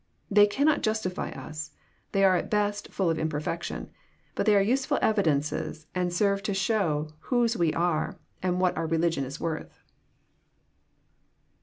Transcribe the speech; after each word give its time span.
They 0.31 0.47
cannot 0.47 0.81
justify 0.81 1.29
us. 1.29 1.73
They 2.11 2.23
are 2.23 2.35
at 2.35 2.49
best 2.49 2.89
flill 2.91 3.11
of 3.11 3.19
imperfection. 3.19 3.91
But 4.33 4.47
they 4.47 4.55
are 4.55 4.59
useful 4.59 4.97
evidences, 4.99 5.85
and 5.93 6.11
serve 6.11 6.41
to 6.41 6.55
show 6.55 7.09
whose 7.29 7.55
we 7.55 7.71
are, 7.75 8.17
and 8.41 8.59
what 8.59 8.75
our 8.75 8.87
religion 8.87 9.23
is 9.23 9.39
worth. 9.39 9.83